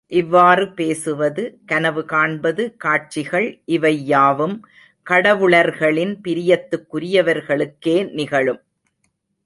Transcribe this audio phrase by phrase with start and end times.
[0.07, 4.65] இவ்வாறு பேசுவது, கனவு காண்பது, காட்சிகள் இவை யாவும்
[5.09, 8.61] கடவுளர்களின் பிரியத்துக்குரியவர்களுக்கே நிகழும்.